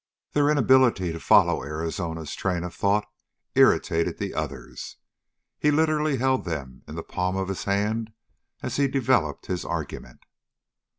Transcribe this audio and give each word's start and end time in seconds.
Their 0.31 0.49
inability 0.49 1.11
to 1.11 1.19
follow 1.19 1.63
Arizona's 1.63 2.33
train 2.33 2.63
of 2.63 2.73
thought 2.73 3.07
irritated 3.53 4.17
the 4.17 4.33
others. 4.33 4.97
He 5.59 5.69
literally 5.69 6.17
held 6.17 6.43
them 6.43 6.81
in 6.87 6.95
the 6.95 7.03
palm 7.03 7.35
of 7.37 7.49
his 7.49 7.65
hand 7.65 8.11
as 8.63 8.77
he 8.77 8.87
developed 8.87 9.45
his 9.45 9.63
argument. 9.63 10.25